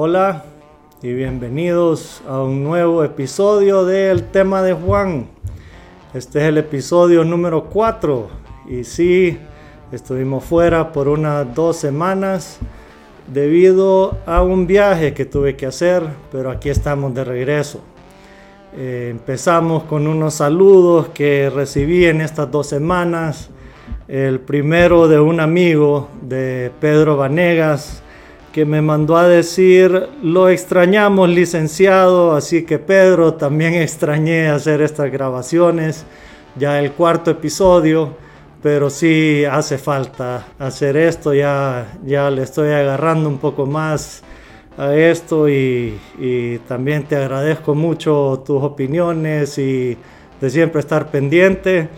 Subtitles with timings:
[0.00, 0.44] Hola
[1.02, 5.26] y bienvenidos a un nuevo episodio del tema de Juan.
[6.14, 8.28] Este es el episodio número 4
[8.68, 9.36] y sí,
[9.90, 12.60] estuvimos fuera por unas dos semanas
[13.26, 17.80] debido a un viaje que tuve que hacer, pero aquí estamos de regreso.
[18.76, 23.50] Eh, empezamos con unos saludos que recibí en estas dos semanas.
[24.06, 28.04] El primero de un amigo de Pedro Vanegas
[28.52, 35.12] que me mandó a decir, lo extrañamos licenciado, así que Pedro, también extrañé hacer estas
[35.12, 36.04] grabaciones,
[36.56, 38.16] ya el cuarto episodio,
[38.62, 44.22] pero sí hace falta hacer esto, ya, ya le estoy agarrando un poco más
[44.76, 49.96] a esto y, y también te agradezco mucho tus opiniones y
[50.40, 51.88] de siempre estar pendiente.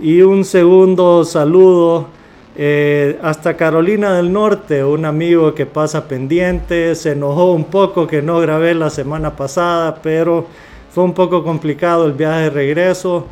[0.00, 2.17] Y un segundo saludo
[2.60, 8.20] eh, hasta Carolina del Norte, un amigo que pasa pendiente, se enojó un poco que
[8.20, 10.44] no grabé la semana pasada, pero
[10.90, 13.26] fue un poco complicado el viaje de regreso,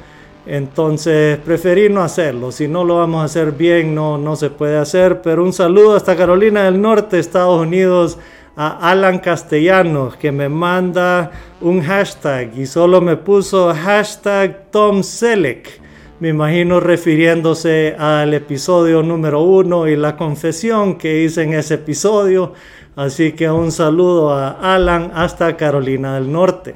[0.46, 2.52] entonces preferí no hacerlo.
[2.52, 5.96] Si no lo vamos a hacer bien, no, no se puede hacer, pero un saludo
[5.96, 8.18] hasta Carolina del Norte, Estados Unidos
[8.54, 15.85] a Alan Castellanos que me manda un hashtag y solo me puso hashtag Tom Selleck.
[16.18, 22.54] Me imagino refiriéndose al episodio número uno y la confesión que hice en ese episodio.
[22.96, 26.74] Así que un saludo a Alan hasta Carolina del Norte.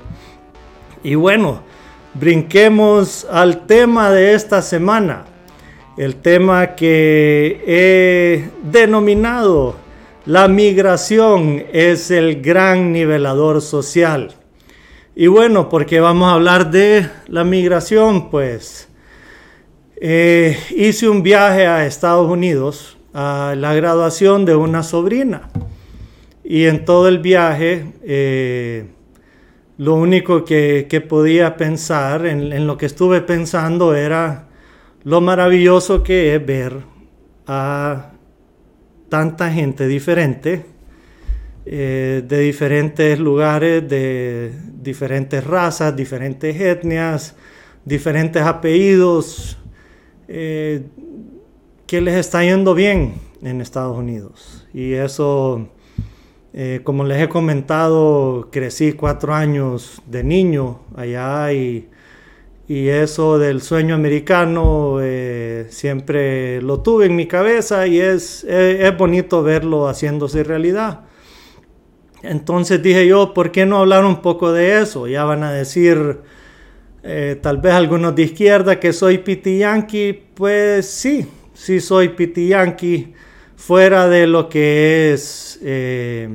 [1.02, 1.62] Y bueno,
[2.12, 5.24] brinquemos al tema de esta semana.
[5.96, 9.74] El tema que he denominado
[10.26, 14.34] la migración es el gran nivelador social.
[15.16, 18.89] Y bueno, porque vamos a hablar de la migración, pues
[20.02, 25.50] eh, hice un viaje a Estados Unidos a la graduación de una sobrina.
[26.42, 28.86] Y en todo el viaje, eh,
[29.76, 34.48] lo único que, podía pensar, en, lo que estuve pensando, era
[35.04, 36.78] lo maravilloso que es ver
[37.46, 38.12] a
[39.10, 40.64] tanta gente diferente,
[41.66, 44.50] eh, de diferentes lugares, de
[44.80, 47.36] diferentes razas, diferentes etnias,
[47.84, 49.59] diferentes apellidos,
[50.32, 50.86] eh,
[51.88, 54.64] que les está yendo bien en Estados Unidos.
[54.72, 55.66] Y eso,
[56.52, 61.88] eh, como les he comentado, crecí cuatro años de niño allá y,
[62.68, 69.42] eso del sueño americano eh, siempre lo tuve en mi cabeza y es, es, bonito
[69.42, 71.00] verlo haciéndose realidad.
[72.22, 75.08] Entonces dije yo, ¿por qué no hablar un poco de eso?
[75.08, 76.20] Ya van a decir,
[77.02, 82.48] eh, tal vez algunos de izquierda que soy piti yankee, pues sí, sí soy piti
[82.48, 83.14] yankee,
[83.56, 86.28] fuera de lo que es eh,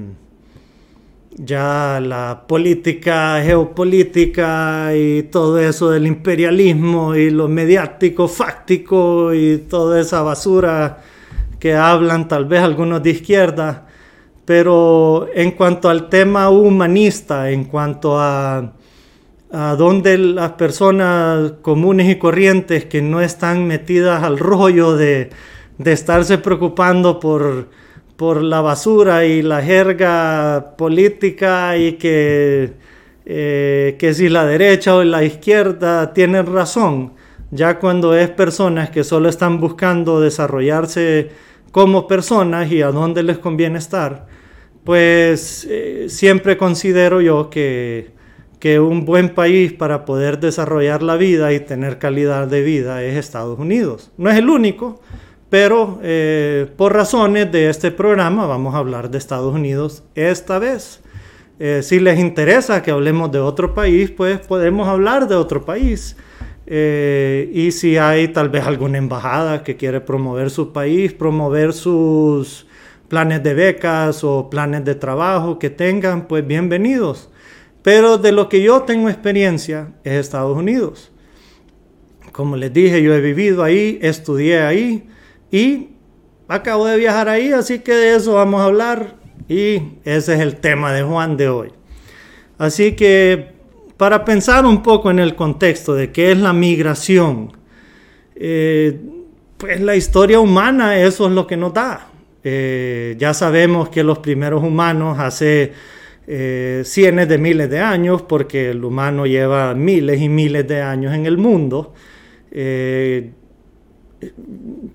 [1.37, 9.99] ya la política geopolítica y todo eso del imperialismo y lo mediático, fáctico y toda
[9.99, 11.03] esa basura
[11.59, 13.85] que hablan tal vez algunos de izquierda.
[14.45, 18.73] Pero en cuanto al tema humanista, en cuanto a
[19.57, 25.29] a donde las personas comunes y corrientes que no están metidas al rollo de,
[25.85, 27.69] estarse preocupando por,
[28.17, 32.73] por, la basura y la jerga política y que,
[33.25, 37.13] eh, que si la derecha o la izquierda tienen razón,
[37.49, 41.29] ya cuando es personas que solo están buscando desarrollarse
[41.71, 44.27] como personas y a dónde les conviene estar,
[44.83, 48.14] pues eh, siempre considero yo que
[48.65, 53.15] que un buen país para poder desarrollar la vida y tener calidad de vida es
[53.15, 54.11] Estados Unidos.
[54.17, 54.99] No es el único,
[55.51, 60.99] pero eh, por razones de este programa vamos a hablar de Estados Unidos esta vez.
[61.59, 66.17] Eh, si les interesa que hablemos de otro país, pues podemos hablar de otro país.
[66.65, 72.65] Eh, y si hay tal vez alguna embajada que quiere promover su país, promover sus
[73.09, 77.29] planes de becas o planes de trabajo que tengan, pues bienvenidos.
[77.85, 81.11] Pero de lo que yo tengo experiencia es Estados Unidos.
[82.31, 85.07] Como les dije, yo he vivido ahí, estudié ahí
[85.51, 85.89] y
[86.47, 89.17] acabo de viajar ahí, así que de eso vamos a hablar
[89.47, 91.73] y ese es el tema de Juan de hoy.
[92.57, 93.51] Así que
[93.97, 97.51] para pensar un poco en el contexto de qué es la migración,
[98.35, 98.99] eh,
[99.57, 102.07] pues la historia humana eso es lo que nos da.
[102.43, 105.73] Eh, ya sabemos que los primeros humanos hace
[106.27, 111.13] eh, cientos de miles de años, porque el humano lleva miles y miles de años
[111.13, 111.93] en el mundo,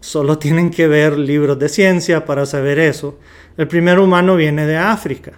[0.01, 3.19] solo tienen que ver libros de ciencia para saber eso.
[3.57, 5.33] El primer humano viene de África.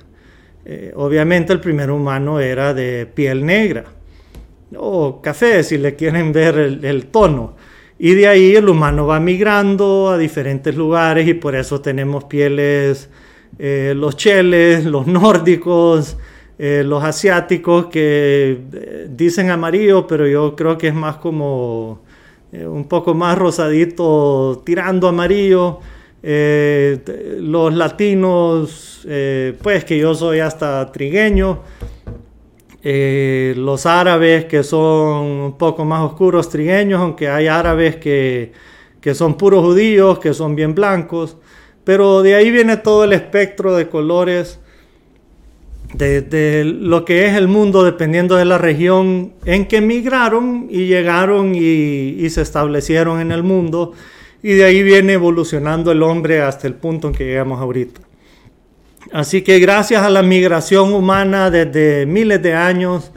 [0.65, 3.85] Eh, obviamente el primer humano era de piel negra
[4.77, 7.57] o café, si le quieren ver el, tono.
[7.99, 13.09] Y de ahí el humano va migrando a diferentes lugares y por eso tenemos pieles,
[13.59, 16.17] eh, los cheles, los nórdicos,
[16.59, 18.59] eh, los asiáticos que
[19.11, 22.03] dicen amarillo, pero yo creo que es más como
[22.53, 25.81] un poco más rosadito, tirando amarillo.
[26.25, 27.01] Eh,
[27.41, 31.61] los latinos, eh, pues que yo soy hasta trigueño,
[32.85, 38.53] eh, los árabes que son un poco más oscuros trigueños, aunque hay árabes que,
[39.01, 41.37] que son puros judíos, que son bien blancos,
[41.85, 44.59] pero de ahí viene todo el espectro de colores
[45.95, 50.87] de, de, lo que es el mundo dependiendo de la región en que migraron y
[50.87, 53.93] llegaron y, se establecieron en el mundo
[54.43, 58.01] y de ahí viene evolucionando el hombre hasta el punto en que llegamos ahorita.
[59.13, 63.13] Así que gracias a la migración humana desde miles de años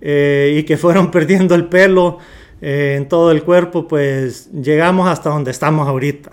[0.00, 2.18] eh, y que fueron perdiendo el pelo
[2.60, 6.32] eh, en todo el cuerpo, pues llegamos hasta donde estamos ahorita.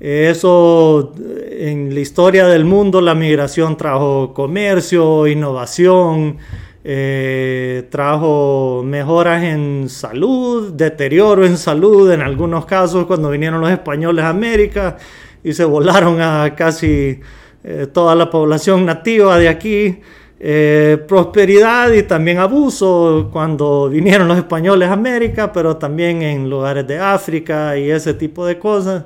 [0.00, 1.12] Eso
[1.60, 6.38] en la historia del mundo, la migración trajo comercio, innovación,
[6.82, 14.24] eh, trajo mejoras en salud, deterioro en salud en algunos casos cuando vinieron los españoles
[14.24, 14.96] a América
[15.44, 17.20] y se volaron a casi
[17.62, 20.00] eh, toda la población nativa de aquí.
[20.42, 26.86] Eh, prosperidad y también abuso cuando vinieron los españoles a América, pero también en lugares
[26.86, 29.04] de África y ese tipo de cosas.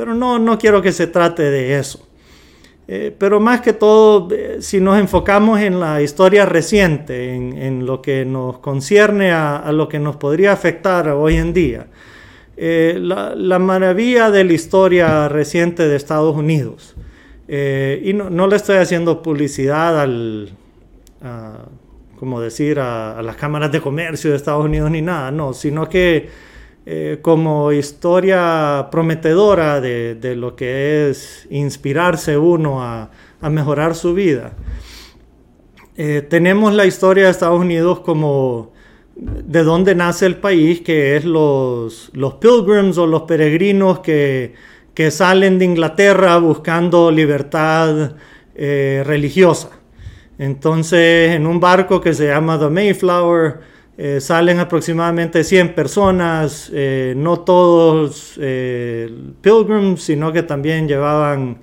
[0.00, 2.08] Pero no, no quiero que se trate de eso.
[2.88, 8.00] Eh, pero más que todo, eh, si nos enfocamos en la historia reciente, en, lo
[8.00, 11.88] que nos concierne a, lo que nos podría afectar hoy en día,
[12.56, 16.96] eh, la, maravilla de la historia reciente de Estados Unidos,
[17.46, 20.48] y no, le estoy haciendo publicidad al,
[22.18, 26.49] como decir, a las cámaras de comercio de Estados Unidos ni nada, no, sino que
[26.86, 33.10] eh, como historia prometedora de, lo que es inspirarse uno a,
[33.42, 34.52] mejorar su vida.
[35.96, 38.72] Eh, tenemos la historia de Estados Unidos como
[39.16, 44.54] de dónde nace el país, que es los, los pilgrims o los peregrinos que,
[44.94, 48.12] que salen de Inglaterra buscando libertad
[48.54, 49.70] eh, religiosa.
[50.38, 53.60] Entonces, en un barco que se llama The Mayflower,
[54.02, 61.58] eh, salen aproximadamente 100 personas, eh, no todos eh, pilgrims, sino que también llevaban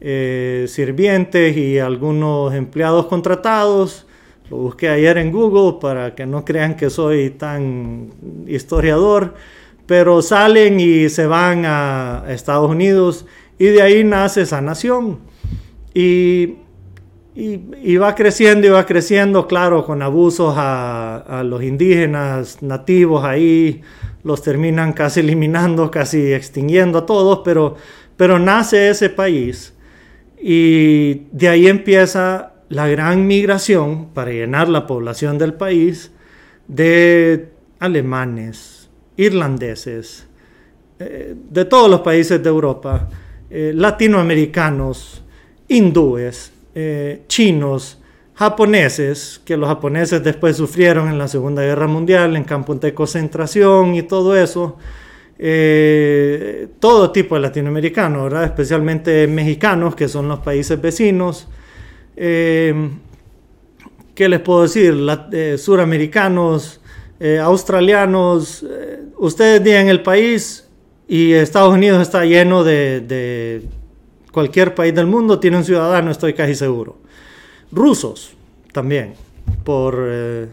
[0.00, 4.04] sirvientes y algunos empleados contratados.
[4.50, 8.10] Lo busqué ayer en Google para que no crean que soy tan
[8.48, 9.34] historiador,
[9.86, 13.26] pero salen y se van a Estados Unidos
[13.60, 15.20] y de ahí nace esa nación.
[15.94, 16.65] Y
[17.36, 23.82] y, va creciendo y va creciendo, claro, con abusos a, los indígenas nativos ahí,
[24.24, 27.76] los terminan casi eliminando, casi extinguiendo a todos, pero,
[28.16, 29.74] pero nace ese país
[30.40, 36.12] y de ahí empieza la gran migración para llenar la población del país
[36.68, 38.88] de alemanes,
[39.18, 40.26] irlandeses,
[40.98, 43.10] eh, de todos los países de Europa,
[43.50, 45.22] eh, latinoamericanos,
[45.68, 47.96] hindúes, eh, chinos,
[48.34, 53.94] japoneses, que los japoneses después sufrieron en la Segunda Guerra Mundial, en campos de concentración
[53.94, 54.76] y todo eso.
[55.38, 58.44] Eh, todo tipo de latinoamericanos, ¿verdad?
[58.44, 61.48] especialmente mexicanos, que son los países vecinos.
[62.14, 62.90] Eh,
[64.14, 64.94] ¿Qué les puedo decir?
[65.58, 66.82] suramericanos,
[67.40, 68.66] australianos.
[69.16, 70.68] ustedes digan el país
[71.08, 73.62] y Estados Unidos está lleno de
[74.36, 76.98] cualquier país del mundo tiene un ciudadano, estoy casi seguro.
[77.72, 78.36] Rusos
[78.70, 79.14] también,
[79.64, 80.48] por eh,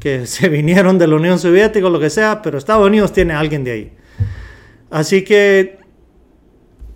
[0.00, 3.32] que se vinieron de la Unión Soviética o lo que sea, pero Estados Unidos tiene
[3.32, 3.92] alguien de ahí.
[4.90, 5.78] Así que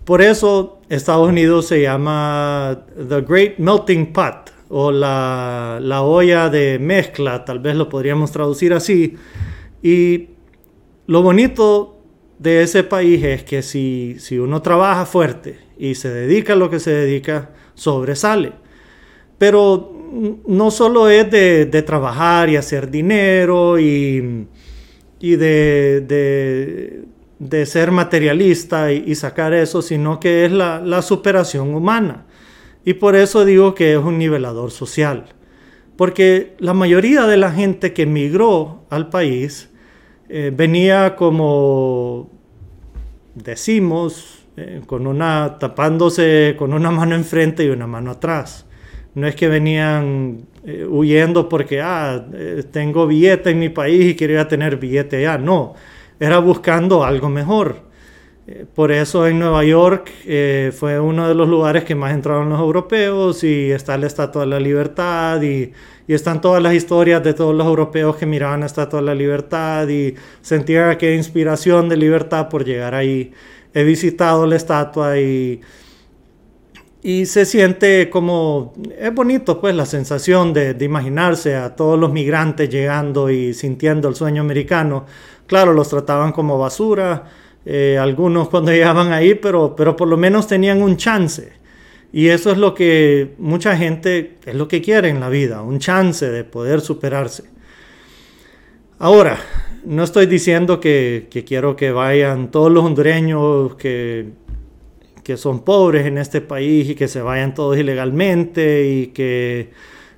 [0.03, 6.79] por eso Estados Unidos se llama The Great Melting Pot o la, la olla de
[6.79, 9.15] mezcla, tal vez lo podríamos traducir así.
[9.81, 10.31] Y
[11.07, 11.94] lo bonito
[12.39, 16.69] de ese país es que si, si uno trabaja fuerte y se dedica a lo
[16.69, 18.53] que se dedica, sobresale.
[19.37, 19.91] Pero
[20.47, 24.47] no solo es de, trabajar y hacer dinero y,
[25.19, 27.05] y de,
[27.39, 32.25] de, ser materialista y, sacar eso, sino que es la, la, superación humana.
[32.85, 35.25] Y por eso digo que es un nivelador social.
[35.97, 39.69] Porque la mayoría de la gente que emigró al país
[40.29, 42.29] eh, venía como
[43.35, 48.65] decimos, eh, con una, tapándose con una mano enfrente y una mano atrás.
[49.13, 52.25] No es que venían eh, huyendo porque, ah,
[52.71, 55.37] tengo billete en mi país y quería tener billete allá.
[55.37, 55.75] No,
[56.19, 57.84] era buscando algo mejor.
[58.75, 60.11] Por eso en Nueva York
[60.77, 64.47] fue uno de los lugares que más entraron los europeos y está la Estatua de
[64.47, 65.71] la Libertad y
[66.07, 69.15] y están todas las historias de todos los europeos que miraban la Estatua de la
[69.15, 73.31] Libertad y sentían aquella inspiración de libertad por llegar ahí.
[73.73, 75.59] He visitado la estatua y,
[77.01, 82.69] y se siente como, es bonito pues la sensación de, imaginarse a todos los migrantes
[82.69, 85.05] llegando y sintiendo el sueño americano.
[85.47, 87.25] Claro, los trataban como basura,
[87.65, 91.53] eh, algunos cuando llegaban ahí, pero, pero por lo menos tenían un chance
[92.15, 95.79] y eso es lo que mucha gente es lo que quiere en la vida, un
[95.79, 97.43] chance de poder superarse.
[98.99, 99.37] Ahora,
[99.83, 104.29] no estoy diciendo que, quiero que vayan todos los hondureños que,
[105.25, 109.71] que son pobres en este país y que se vayan todos ilegalmente y que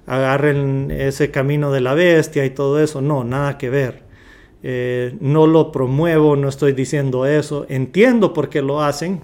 [0.05, 3.01] agarren ese camino de la bestia y todo eso.
[3.01, 4.06] No, nada que ver.
[4.63, 7.65] Eh, no lo promuevo, no estoy diciendo eso.
[7.69, 9.21] Entiendo por qué lo hacen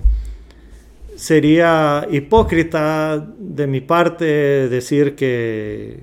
[1.15, 5.99] sería hipócrita de mi parte decir que,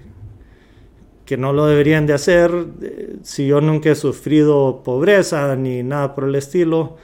[1.24, 2.50] que no lo deberían de hacer
[3.22, 6.96] si yo nunca he sufrido pobreza ni nada por el estilo.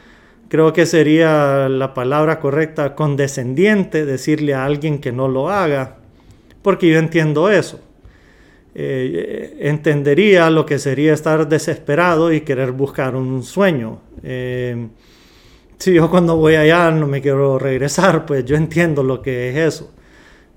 [0.49, 5.97] Creo que sería la palabra correcta condescendiente decirle a alguien que no lo haga,
[6.63, 7.81] porque yo entiendo eso.
[8.79, 14.01] Eh, entendería lo que sería estar desesperado y querer buscar un sueño.
[14.23, 14.89] Eh,
[15.79, 19.57] si yo cuando voy allá no me quiero regresar, pues yo entiendo lo que es
[19.57, 19.93] eso.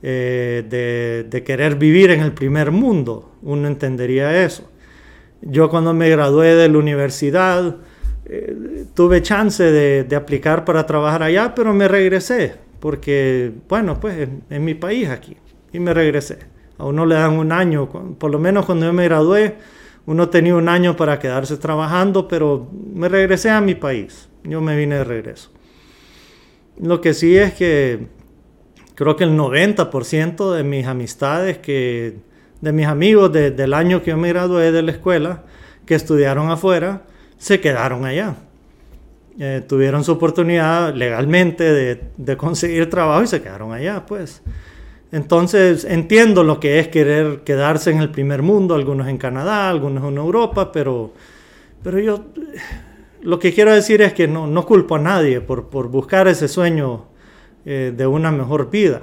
[0.01, 4.69] Eh, de, querer vivir en el primer mundo, uno entendería eso.
[5.41, 7.77] Yo cuando me gradué de la universidad
[8.25, 14.63] eh, tuve chance de, aplicar para trabajar allá, pero me regresé, porque, bueno, pues en,
[14.63, 15.35] mi país aquí,
[15.73, 16.39] y me regresé.
[16.79, 19.57] A uno le dan un año, por lo menos cuando yo me gradué,
[20.07, 24.75] uno tenía un año para quedarse trabajando, pero me regresé a mi país yo me
[24.75, 25.51] vine de regreso.
[26.79, 28.07] Lo que sí es que
[28.95, 32.17] creo que el 90% de mis amistades, que,
[32.61, 35.43] de mis amigos del año que yo me gradué de la escuela,
[35.85, 37.03] que estudiaron afuera,
[37.37, 38.35] se quedaron allá.
[39.39, 44.41] Eh, tuvieron su oportunidad legalmente de, de, conseguir trabajo y se quedaron allá, pues.
[45.11, 50.03] Entonces entiendo lo que es querer quedarse en el primer mundo, algunos en Canadá, algunos
[50.03, 51.13] en Europa, pero,
[51.83, 52.25] pero yo
[53.21, 56.47] lo que quiero decir es que no, no culpo a nadie por, por buscar ese
[56.47, 57.05] sueño
[57.65, 59.01] eh, de una mejor vida,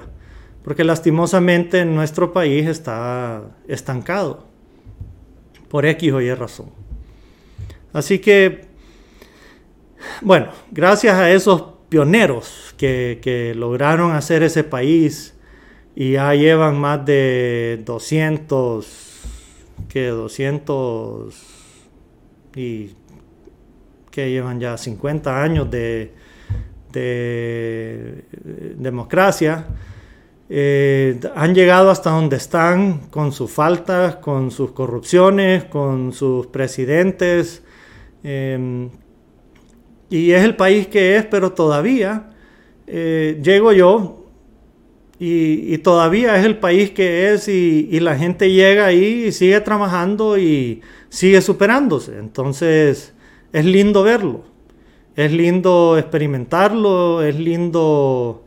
[0.62, 4.46] porque lastimosamente nuestro país está estancado
[5.68, 6.70] por X o Y razón.
[7.92, 8.66] Así que,
[10.20, 15.36] bueno, gracias a esos pioneros que, que lograron hacer ese país
[15.99, 18.87] y ya llevan más de 200,
[19.88, 21.35] que 200
[22.55, 22.91] y
[24.11, 26.12] que llevan ya 50 años de,
[28.76, 29.67] democracia,
[30.49, 37.62] eh, han llegado hasta donde están con sus faltas, con sus corrupciones, con sus presidentes.
[38.23, 38.91] Em,
[40.09, 42.31] y es el país que es, pero todavía
[42.87, 44.25] eh, llego yo
[45.18, 50.38] y, todavía es el país que es y, la gente llega ahí y sigue trabajando
[50.38, 52.18] y sigue superándose.
[52.18, 53.14] Entonces,
[53.52, 54.44] es lindo verlo,
[55.14, 58.44] es lindo experimentarlo, es lindo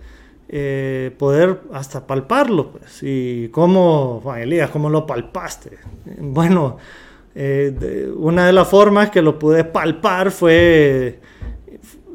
[0.48, 2.72] eh, poder hasta palparlo.
[2.72, 3.00] Pues.
[3.02, 5.72] Y cómo, Juan Elías, cómo lo palpaste.
[6.20, 6.78] Bueno,
[7.36, 11.20] eh, una de las formas que lo pude palpar fue,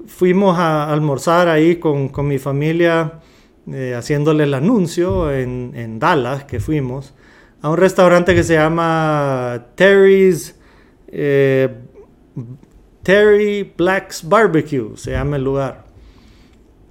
[0.06, 3.20] fuimos a almorzar ahí con, mi familia,
[3.72, 7.14] eh, haciéndole el anuncio en, Dallas, que fuimos,
[7.62, 10.56] a un restaurante que se llama Terry's
[13.04, 15.84] Terry Black's Barbecue, se llama el lugar.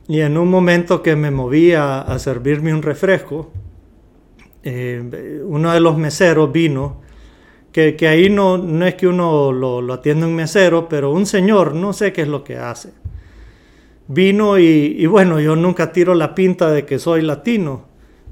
[0.07, 3.51] Y en un momento que me movía a, servirme un refresco,
[4.63, 7.01] eh, uno de los meseros vino
[7.71, 11.25] que, que ahí no, no es que uno lo, lo atiende un mesero, pero un
[11.25, 12.91] señor, no sé qué es lo que hace.
[14.07, 17.85] Vino y, bueno, yo nunca tiro la pinta de que soy latino.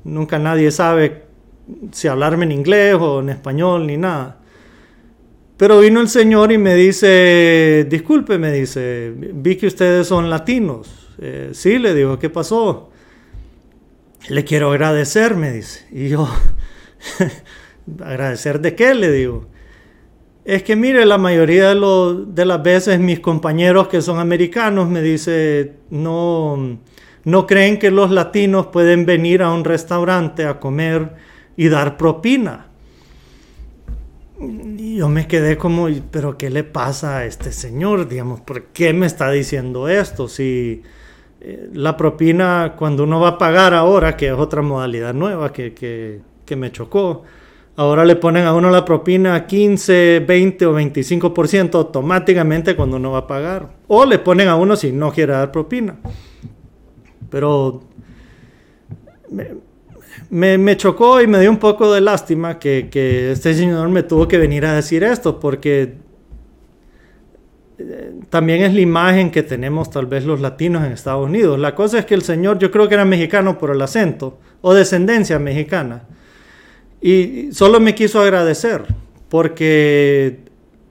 [0.04, 1.24] Nunca nadie sabe
[1.92, 4.40] si hablarme en inglés o en español ni nada.
[5.58, 11.10] Pero vino el señor y me dice, disculpe, me dice, vi que ustedes son latinos.
[11.20, 12.90] Eh, sí, le digo, ¿qué pasó?
[14.28, 15.86] Le quiero agradecer, me dice.
[15.92, 16.28] Y yo,
[18.04, 18.94] ¿agradecer de qué?
[18.94, 19.48] Le digo.
[20.44, 25.78] Es que mire, la mayoría de, las veces mis compañeros que son americanos me dicen,
[25.92, 26.80] no,
[27.24, 31.14] no creen que los latinos pueden venir a un restaurante a comer
[31.56, 32.68] y dar propina.
[34.40, 38.08] Y yo me quedé como, pero ¿qué le pasa a este señor?
[38.08, 40.28] Digamos, ¿por qué me está diciendo esto?
[40.28, 40.82] Si
[41.40, 45.76] eh, la propina, cuando uno va a pagar ahora, que es otra modalidad nueva que,
[45.76, 47.26] que me chocó,
[47.82, 53.20] ahora le ponen a uno la propina 15, 20 o 25% automáticamente cuando uno va
[53.20, 53.70] a pagar.
[53.88, 55.96] O le ponen a uno si no quiere dar propina.
[57.30, 57.82] Pero
[60.30, 64.38] me, chocó y me dio un poco de lástima que, este señor me tuvo que
[64.38, 65.96] venir a decir esto, porque
[67.80, 71.58] eh, también es la imagen que tenemos tal vez los latinos en Estados Unidos.
[71.58, 74.76] La cosa es que el señor, yo creo que era mexicano por el acento o
[74.76, 76.04] descendencia mexicana.
[77.02, 78.86] Y solo me quiso agradecer
[79.30, 80.40] porque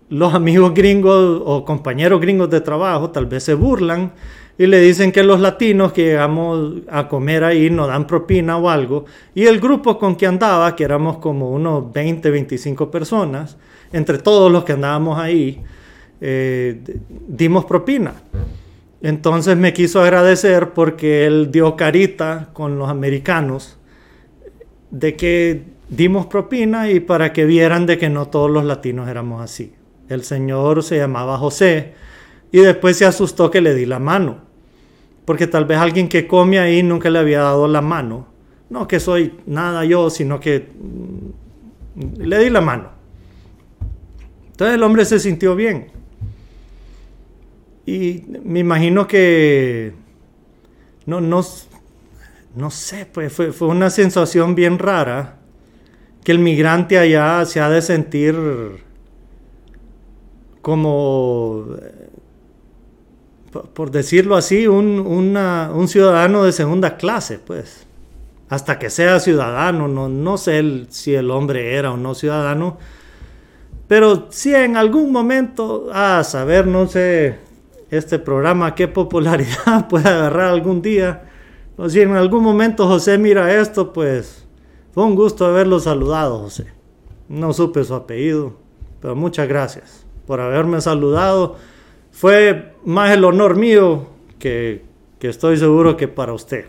[0.08, 4.12] los amigos gringos o compañeros gringos de trabajo tal vez se burlan
[4.58, 8.68] y le dicen que los latinos que llegamos a comer ahí nos dan propina o
[8.68, 9.06] algo.
[9.34, 13.56] Y el grupo con que andaba, que éramos como unos 20, 25 personas,
[13.90, 15.62] entre todos los que andábamos ahí,
[16.20, 16.78] eh,
[17.26, 18.12] dimos propina.
[19.00, 23.78] Entonces me quiso agradecer porque él dio carita con los americanos
[24.90, 29.42] de que dimos propina y para que vieran de que no todos los latinos éramos
[29.42, 29.74] así.
[30.08, 31.92] El señor se llamaba José
[32.50, 34.50] y después se asustó que le di la mano
[35.30, 38.26] porque tal vez alguien que come ahí nunca le había dado la mano.
[38.68, 40.68] No que soy nada yo, sino que
[41.94, 42.90] mm, le di la mano.
[44.50, 45.92] Entonces el hombre se sintió bien.
[47.86, 49.92] Y me imagino que
[51.06, 51.44] no, no,
[52.56, 55.38] no sé, pues fue, fue una sensación bien rara
[56.24, 58.36] que el migrante allá se ha de sentir
[60.62, 61.66] como
[63.50, 67.86] por decirlo así, un, ciudadano de segunda clase, pues.
[68.48, 72.78] Hasta que sea ciudadano, no, no sé si el hombre era o no ciudadano,
[73.86, 77.38] pero si en algún momento, a saber, no sé,
[77.90, 81.28] este programa qué popularidad puede agarrar algún día,
[81.76, 84.46] o si en algún momento José mira esto, pues
[84.92, 86.66] fue un gusto haberlo saludado, José.
[87.28, 88.54] No supe su apellido,
[89.00, 91.56] pero muchas gracias por haberme saludado
[92.12, 94.06] fue más el honor mío
[94.38, 94.82] que,
[95.20, 96.66] estoy seguro que para usted.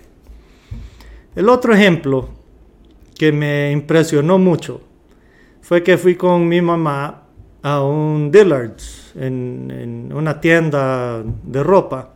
[1.35, 2.29] El otro ejemplo
[3.17, 4.81] que me impresionó mucho
[5.61, 7.23] fue que fui con mi mamá
[7.61, 12.15] a un Dillard's en, una tienda de ropa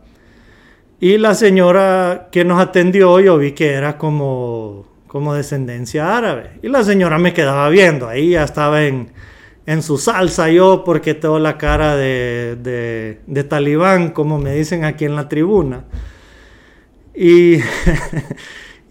[0.98, 6.68] y la señora que nos atendió yo vi que era como, como descendencia árabe y
[6.68, 9.12] la señora me quedaba viendo ahí ya estaba en,
[9.64, 15.06] en su salsa yo porque tengo la cara de, de, talibán, como me dicen aquí
[15.06, 15.84] en la tribuna.
[17.14, 17.58] Y,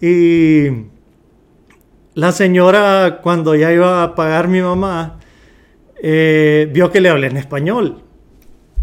[0.00, 0.66] y
[2.14, 5.20] la señora, cuando ya iba a pagar mi mamá,
[6.02, 8.02] eh, vio que le hablé en español.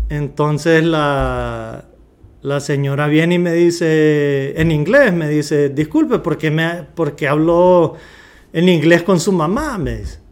[0.09, 1.85] Entonces la,
[2.43, 7.95] la señora viene y me dice, en inglés, me dice, disculpe, porque, me, porque habló
[8.53, 10.23] en inglés con su mamá, me dice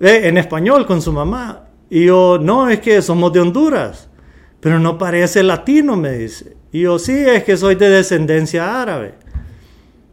[0.00, 1.66] en español con su mamá.
[1.88, 4.08] Y yo, no, es que somos de Honduras,
[4.60, 6.56] pero no parece latino, me dice.
[6.72, 9.14] Y yo, sí, es que soy de descendencia árabe.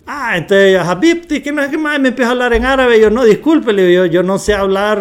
[0.05, 2.99] Ah, entonces, Habibti, que no más me empieza a hablar en árabe.
[2.99, 4.99] yo, no, disculpe, le yo, yo no sé hablar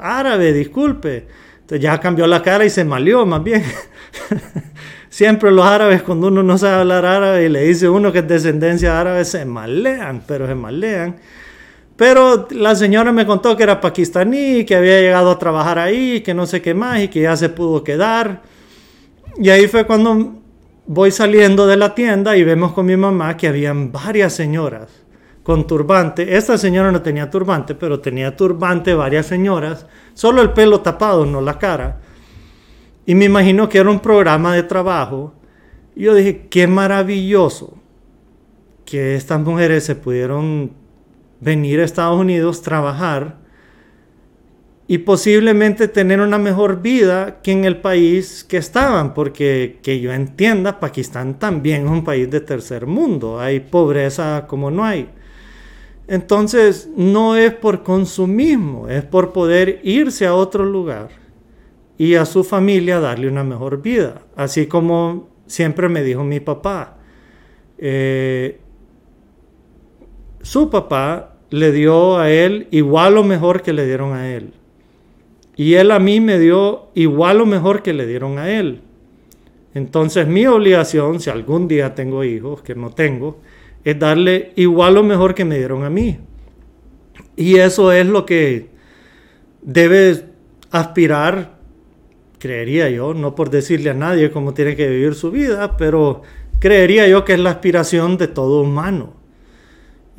[0.00, 1.26] árabe, disculpe.
[1.60, 3.62] Entonces ya cambió la cara y se malió, más bien.
[5.10, 8.28] Siempre los árabes, cuando uno no sabe hablar árabe y le dice uno que es
[8.28, 11.16] descendencia árabe, se malean, pero se malean.
[11.96, 16.34] Pero la señora me contó que era pakistaní, que había llegado a trabajar ahí, que
[16.34, 18.42] no sé qué más y que ya se pudo quedar.
[19.36, 20.34] Y ahí fue cuando
[20.86, 24.88] voy saliendo de la tienda y vemos con mi mamá que habían varias señoras
[25.48, 26.36] con turbante.
[26.36, 31.40] Esta señora no tenía turbante, pero tenía turbante varias señoras, solo el pelo tapado, no
[31.40, 32.00] la cara.
[33.08, 35.32] Y me imagino que era un programa de trabajo.
[35.96, 37.78] Y yo dije, qué maravilloso
[38.84, 40.72] que estas mujeres se pudieron
[41.40, 43.38] venir a Estados Unidos, trabajar
[44.86, 50.12] y posiblemente tener una mejor vida que en el país que estaban, porque que yo
[50.12, 55.08] entienda, Pakistán también es un país de tercer mundo, hay pobreza como no hay.
[56.08, 61.08] Entonces, no es por consumismo, es por poder irse a otro lugar
[61.98, 64.22] y a su familia darle una mejor vida.
[64.36, 66.96] Así como siempre me dijo mi papá,
[67.76, 68.60] eh,
[70.40, 74.52] su papá le dio a él igual o mejor que le dieron a él.
[75.56, 78.80] Y él a mí me dio igual o mejor que le dieron a él.
[79.74, 83.40] Entonces mi obligación, si algún día tengo hijos, que no tengo,
[83.82, 86.18] es darle igual o mejor que me dieron a mí.
[87.36, 88.68] Y eso es lo que
[89.62, 90.24] debe
[90.70, 91.57] aspirar,
[92.38, 96.22] creería yo, no por decirle a nadie cómo tiene que vivir su vida, pero
[96.58, 99.14] creería yo que es la aspiración de todo humano.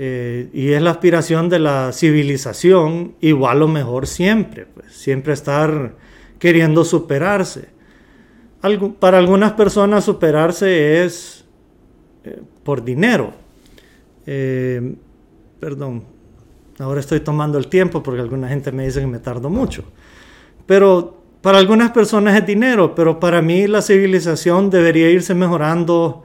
[0.02, 5.96] Eh, y es la aspiración de la civilización, igual o mejor siempre, pues, siempre estar
[6.40, 7.68] queriendo superarse.
[9.00, 11.46] para algunas personas superarse es
[12.24, 13.34] eh, por dinero,
[14.26, 14.96] eh,
[15.60, 16.04] perdón,
[16.78, 19.84] ahora estoy tomando el tiempo porque alguna gente me dice que me tardo mucho.
[20.66, 26.24] Pero para algunas personas es dinero, pero para mí la civilización debería irse mejorando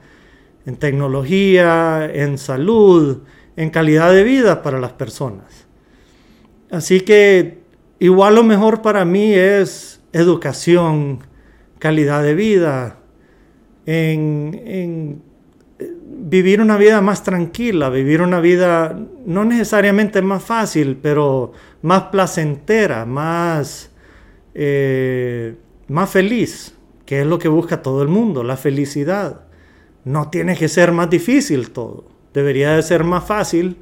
[0.65, 3.19] en tecnología, en salud,
[3.55, 5.67] en calidad de vida para las personas.
[6.69, 7.59] Así que
[7.99, 11.19] igual lo mejor para mí es educación,
[11.79, 12.97] calidad de vida,
[13.85, 15.21] en, en
[15.79, 23.05] vivir una vida más tranquila, vivir una vida no necesariamente más fácil, pero más placentera,
[23.05, 23.91] más,
[24.55, 25.55] eh,
[25.89, 29.41] más feliz, que es lo que busca todo el mundo, la felicidad.
[30.05, 33.77] No tiene que ser más difícil todo, debería de ser más fácil,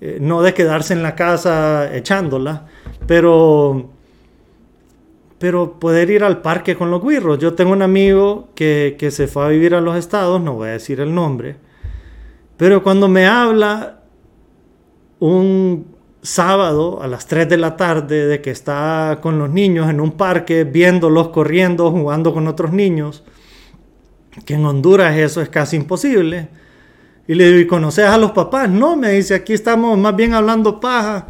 [0.00, 2.66] eh, no de quedarse en la casa echándola,
[3.06, 3.90] pero
[5.38, 7.38] pero poder ir al parque con los guirros.
[7.38, 10.70] Yo tengo un amigo que, que, se fue a vivir a los estados, no voy
[10.70, 11.54] a decir el nombre,
[12.56, 14.00] pero cuando me habla
[15.20, 20.00] un sábado a las 3 de la tarde de que está con los niños en
[20.00, 23.24] un parque, viéndolos corriendo, jugando con otros niños,
[24.44, 26.48] que en Honduras eso es casi imposible.
[27.26, 28.68] Y le digo, ¿y conoces a los papás?
[28.70, 31.28] No, me dice, aquí estamos más bien hablando paja.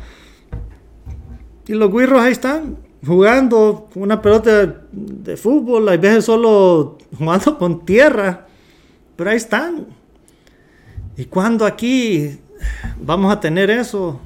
[1.66, 7.85] Y los guirros ahí están, jugando una pelota de, fútbol, hay veces solo jugando con
[7.85, 8.46] tierra,
[9.16, 9.87] pero ahí están.
[11.16, 12.38] ¿Y cuándo aquí
[13.01, 14.20] vamos a tener eso?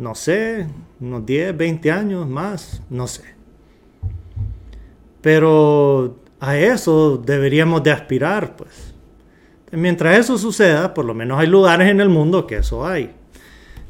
[0.00, 0.66] No sé,
[0.98, 3.22] unos 10, 20 años más, no sé.
[5.20, 8.94] Pero a eso deberíamos de aspirar, pues.
[9.72, 13.10] Mientras eso suceda, por lo menos hay lugares en el mundo que eso hay.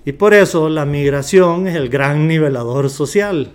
[0.04, 3.52] Y por eso la migración es el gran nivelador social.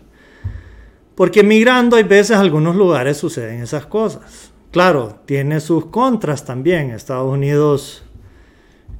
[1.13, 4.53] Porque migrando hay veces algunos lugares suceden esas cosas.
[4.71, 6.91] Claro, tiene sus contras también.
[6.91, 8.04] Estados Unidos,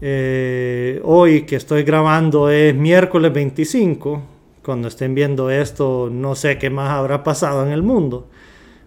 [0.02, 4.22] eh, hoy que estoy grabando es miércoles 25.
[4.64, 8.28] Cuando estén viendo esto, no sé qué más habrá pasado en el mundo.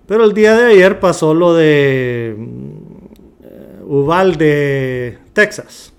[0.07, 5.93] Pero el día de ayer pasó lo de uh, Uvalde, Texas.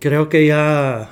[0.00, 1.10] Creo que ya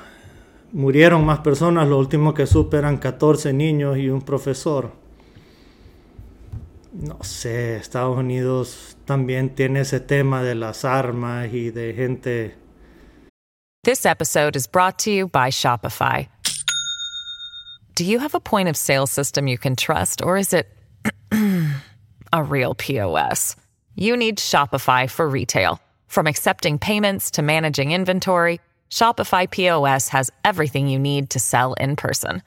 [0.73, 1.87] murieron más personas.
[1.87, 4.91] Lo último que supe eran 14 niños y un profesor.
[6.93, 12.53] no sé, Estados Unidos también tiene ese tema de las armas y de gente.
[13.83, 16.27] This episode is brought to you by Shopify.
[17.95, 20.67] Do you have a point of sale system you can trust, or is it
[22.33, 23.55] a real POS?
[23.95, 25.81] You need Shopify for retail.
[26.07, 28.59] From accepting payments to managing inventory,
[28.91, 32.43] Shopify POS has everything you need to sell in person.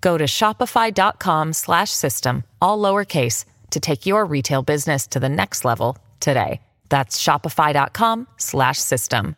[0.00, 6.60] Go to shopify.com/system all lowercase to take your retail business to the next level today.
[6.88, 9.34] That's shopify.com/system.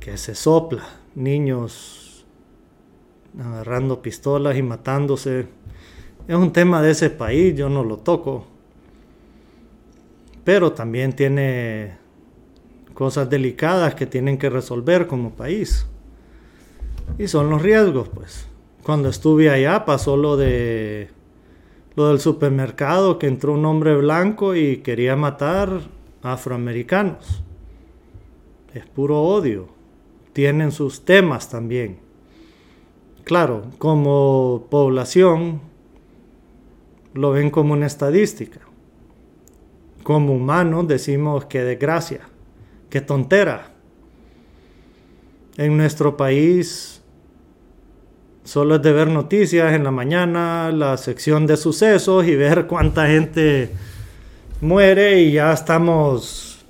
[0.00, 2.08] Que se sopla, niños
[3.38, 5.46] agarrando pistolas y matándose.
[6.26, 8.46] Es un tema de ese país, yo no lo toco.
[10.44, 11.96] Pero también tiene
[12.94, 15.86] cosas delicadas que tienen que resolver como país.
[17.18, 18.46] Y son los riesgos, pues.
[18.82, 21.10] Cuando estuve allá pasó lo de
[21.98, 25.80] lo del supermercado que entró un hombre blanco y quería matar
[26.22, 27.42] afroamericanos.
[28.72, 29.66] Es puro odio.
[30.32, 31.98] Tienen sus temas también.
[33.24, 35.60] Claro, como población
[37.14, 38.60] lo ven como una estadística.
[40.04, 42.20] Como humanos decimos que desgracia,
[42.90, 43.74] que tontera.
[45.56, 46.97] En nuestro país
[48.48, 53.06] solo es de ver noticias en la mañana, la sección de sucesos y ver cuánta
[53.06, 53.70] gente
[54.62, 56.64] muere y ya estamos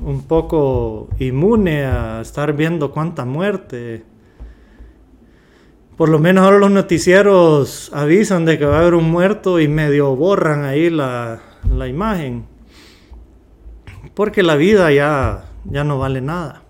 [0.00, 4.04] un poco inmune a estar viendo cuánta muerte.
[5.96, 9.66] Por lo menos ahora los noticieros avisan de que va a haber un muerto y
[9.66, 12.46] medio borran ahí la, la imagen.
[14.14, 16.62] Porque la vida ya, ya no vale nada.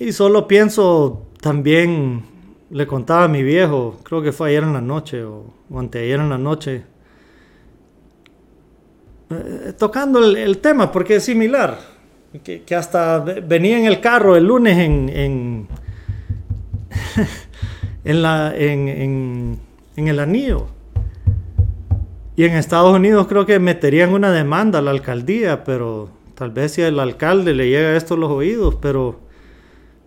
[0.00, 2.22] Y solo pienso también,
[2.70, 5.44] le contaba a mi viejo, creo que fue ayer en la noche o,
[5.76, 6.84] anteayer en la noche,
[9.28, 11.78] eh, tocando el, tema, porque es similar,
[12.42, 15.68] que, hasta venía en el carro el lunes en, en,
[18.06, 19.58] en, la, en,
[19.96, 20.68] en el anillo.
[22.36, 26.72] Y en Estados Unidos creo que meterían una demanda a la alcaldía, pero tal vez
[26.72, 29.23] si al alcalde le llega esto a los oídos, pero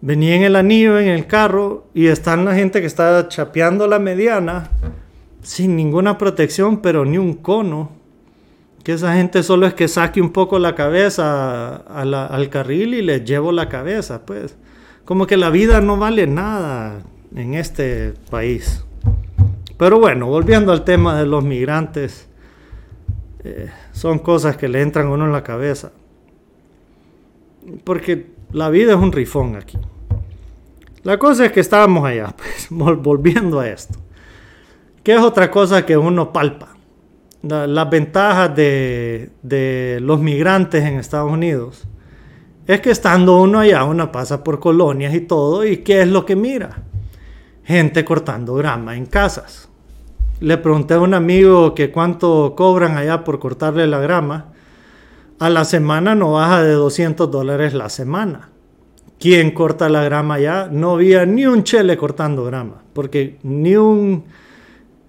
[0.01, 3.99] venía en el anillo, en el carro, y están la gente que está chapeando la
[3.99, 4.69] mediana
[5.41, 7.91] sin ninguna protección, pero ni un cono.
[8.83, 13.21] Que esa gente solo es que saque un poco la cabeza al carril y le
[13.21, 14.55] llevo la cabeza, pues.
[15.03, 17.01] Como que la vida no vale nada
[17.35, 18.85] en este país.
[19.77, 22.27] Pero bueno, volviendo al tema de los migrantes,
[23.43, 25.91] eh, son cosas que le entran a uno en la cabeza.
[27.83, 29.77] Porque la vida es un rifón aquí.
[31.03, 33.99] La cosa es que estábamos allá, pues, volviendo a esto.
[35.03, 36.73] ¿Qué es otra cosa que uno palpa?
[37.43, 41.87] las ventajas de, de, los migrantes en Estados Unidos
[42.65, 46.25] es que estando uno allá, uno pasa por colonias y todo, y ¿qué es lo
[46.25, 46.83] que mira?
[47.63, 49.69] Gente cortando grama en casas.
[50.41, 54.53] Le pregunté a un amigo que cuánto cobran allá por cortarle la grama
[55.39, 58.49] a la semana no baja de 200 dólares la semana.
[59.19, 60.67] ¿Quién corta la grama ya?
[60.71, 64.25] No había ni un chele cortando grama, porque ni un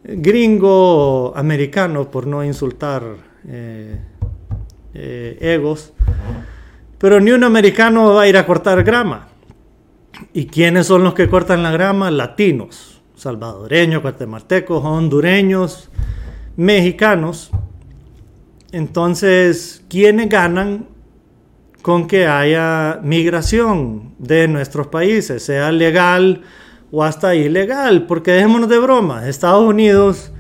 [0.03, 3.03] gringo americano, por no insultar
[3.47, 4.01] eh,
[4.95, 5.93] eh, egos,
[6.99, 9.29] pero ni un americano va a ir a cortar grama.
[10.33, 12.11] ¿Y quiénes son los que cortan la grama?
[12.11, 15.91] Latinos, salvadoreños, guatemaltecos, hondureños,
[16.57, 17.51] mexicanos.
[18.73, 20.87] Entonces, ¿quiénes ganan
[21.81, 26.43] con que haya migración de nuestros países, sea legal
[26.91, 28.07] o hasta ilegal?
[28.07, 30.33] Porque dejémonos de broma, Estados Unidos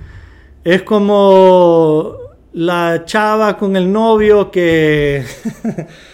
[0.62, 2.18] es como
[2.52, 5.24] la chava con el novio que...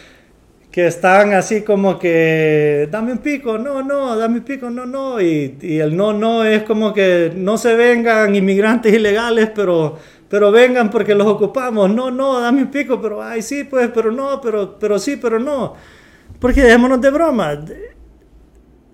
[0.75, 5.21] que están así como que, dame un pico, no, no, dame un pico, no, no,
[5.21, 9.97] y, y el no, no es como que no se vengan inmigrantes ilegales, pero
[10.35, 11.89] pero vengan porque los ocupamos.
[11.95, 15.39] No, no, dame un pico, pero ay, sí, pues, pero no, pero, pero sí, pero
[15.39, 15.75] no.
[16.41, 17.57] Porque dejémonos de broma.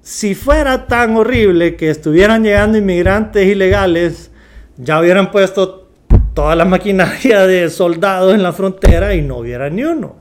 [0.03, 4.31] Si fuera tan horrible que estuvieran llegando inmigrantes ilegales,
[4.76, 5.88] ya hubieran puesto
[6.35, 10.16] toda la maquinaria de soldados en la frontera y no hubiera ni uno.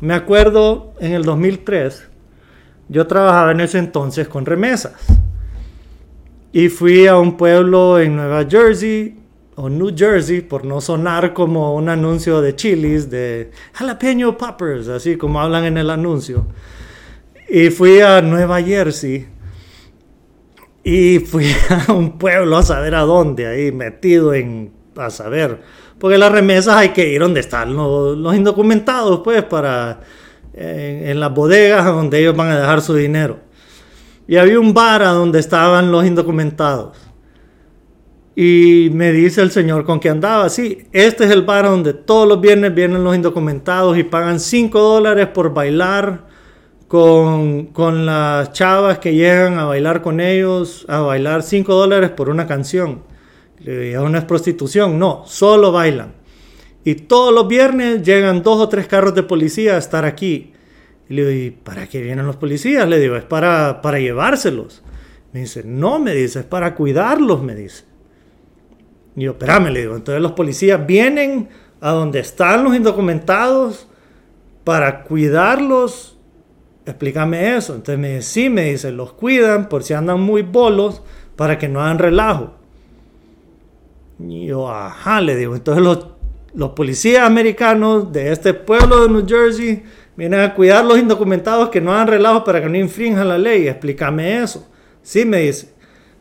[0.00, 2.06] Me acuerdo en el 2003,
[2.88, 4.94] yo trabajaba en ese entonces con remesas.
[6.52, 9.23] Y fui a un pueblo en Nueva Jersey
[9.56, 15.16] o New Jersey, por no sonar como un anuncio de chilis, de jalapeño poppers, así
[15.16, 16.46] como hablan en el anuncio.
[17.48, 19.28] Y fui a Nueva Jersey
[20.82, 21.46] y fui
[21.88, 25.60] a un pueblo a saber a dónde, ahí metido en, a saber,
[25.98, 30.00] porque las remesas hay que ir donde están los, los indocumentados, pues, para,
[30.52, 33.38] en, en las bodegas donde ellos van a dejar su dinero.
[34.26, 36.96] Y había un bar a donde estaban los indocumentados.
[38.36, 42.26] Y me dice el señor con que andaba, sí, este es el bar donde todos
[42.26, 46.26] los viernes vienen los indocumentados y pagan 5 dólares por bailar
[46.88, 52.28] con, con, las chavas que llegan a bailar con ellos, a bailar 5 dólares por
[52.28, 53.02] una canción.
[53.60, 54.98] Le digo, ¿no es prostitución?
[54.98, 56.12] No, solo bailan.
[56.84, 60.52] Y todos los viernes llegan dos o tres carros de policía a estar aquí.
[61.08, 62.86] Y le digo, ¿y para qué vienen los policías?
[62.88, 64.82] Le digo, es para, para llevárselos.
[65.32, 67.84] Me dice, no, me dice, es para cuidarlos, me dice.
[69.16, 71.48] Y yo, espérame, le digo, entonces los policías vienen
[71.80, 73.86] a donde están los indocumentados
[74.64, 76.18] para cuidarlos.
[76.86, 77.74] Explícame eso.
[77.74, 81.02] Entonces me dice, sí, me dice, los cuidan por si andan muy bolos
[81.36, 82.54] para que no hagan relajo.
[84.18, 86.06] Y yo, ajá, le digo, entonces los,
[86.54, 89.82] los policías americanos de este pueblo de New Jersey
[90.16, 93.68] vienen a cuidar los indocumentados que no hagan relajo para que no infrinjan la ley.
[93.68, 94.68] Explícame eso.
[95.02, 95.74] Sí, me dice,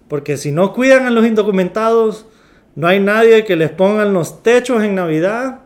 [0.08, 2.26] porque si no cuidan a los indocumentados,
[2.76, 5.60] no hay nadie que les pongan los techos en Navidad,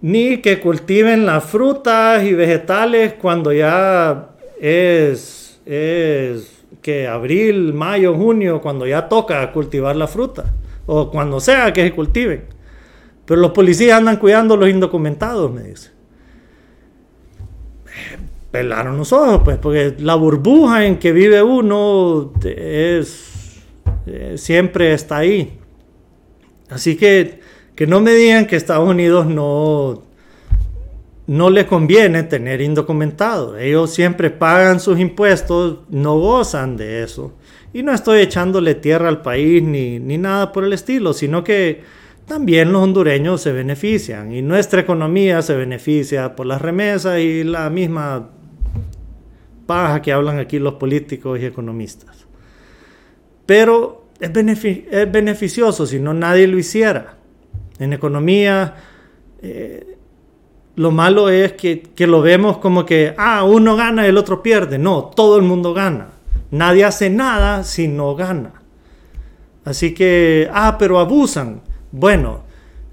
[0.00, 5.60] ni que cultiven las frutas y vegetales cuando ya es,
[6.82, 10.52] que abril, mayo, junio, cuando ya toca cultivar la fruta,
[10.86, 12.44] o cuando sea que se cultiven.
[13.24, 15.90] Pero los policías andan cuidando a los indocumentados, me dice.
[18.50, 23.62] Pelaron los ojos, pues, porque la burbuja en que vive uno es,
[24.34, 25.60] siempre está ahí.
[26.74, 27.40] Así que
[27.74, 30.02] que no me digan que Estados Unidos no,
[31.26, 33.58] no le conviene tener indocumentados.
[33.60, 37.32] Ellos siempre pagan sus impuestos, no gozan de eso.
[37.72, 41.82] Y no estoy echándole tierra al país ni, ni nada por el estilo, sino que
[42.26, 47.68] también los hondureños se benefician y nuestra economía se beneficia por las remesas y la
[47.70, 48.30] misma
[49.66, 52.24] paja que hablan aquí los políticos y economistas.
[53.44, 57.16] Pero es, es beneficioso si no nadie lo hiciera.
[57.78, 58.74] En economía,
[59.42, 59.96] eh,
[60.76, 64.42] lo malo es que, que, lo vemos como que, ah, uno gana y el otro
[64.42, 64.78] pierde.
[64.78, 66.08] No, todo el mundo gana.
[66.50, 68.52] Nadie hace nada si no gana.
[69.64, 71.62] Así que, ah, pero abusan.
[71.90, 72.42] Bueno,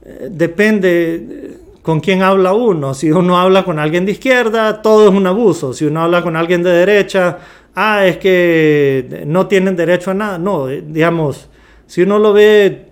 [0.04, 2.94] eh, depende eh, con quién habla uno.
[2.94, 5.74] Si uno habla con alguien de izquierda, todo es un abuso.
[5.74, 7.40] Si uno habla con alguien de derecha,
[7.76, 10.38] ah, es que no tienen derecho a nada.
[10.38, 11.50] No, digamos,
[11.88, 12.88] si uno lo ve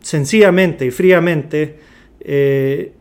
[0.00, 1.78] sencillamente y fríamente
[2.20, 2.92] eh,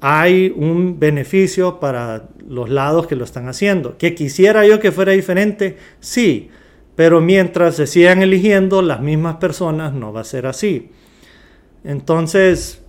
[0.00, 3.96] hay un beneficio para los lados que lo están haciendo.
[3.98, 6.50] Que quisiera yo que fuera diferente, sí,
[6.96, 10.90] pero mientras se sigan eligiendo las mismas personas no va a ser así.
[11.84, 12.82] Entonces,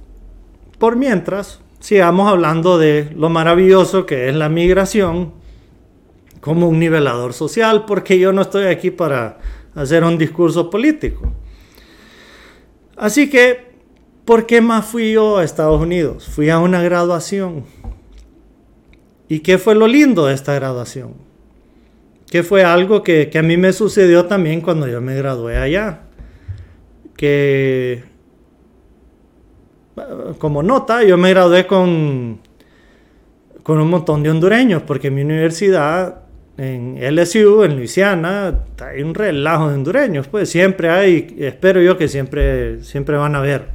[0.77, 5.33] por mientras, sigamos hablando de lo maravilloso que es la migración
[6.43, 9.37] como un nivelador social, porque yo no estoy aquí para
[9.75, 11.31] hacer un discurso político.
[12.97, 13.71] Así que,
[14.25, 16.27] ¿por qué más fui yo a Estados Unidos?
[16.27, 17.63] Fui a una graduación.
[19.29, 21.13] ¿Y qué fue lo lindo de esta graduación?
[22.29, 26.01] Que fue algo que, a mí me sucedió también cuando yo me gradué allá.
[27.15, 28.03] Que,
[30.39, 32.41] como nota, yo me gradué con,
[33.63, 36.22] con un montón de hondureños, porque mi universidad
[36.57, 42.07] en LSU, en Luisiana, hay un relajo de hondureños, pues siempre hay, espero yo que
[42.07, 43.69] siempre, siempre van a ver.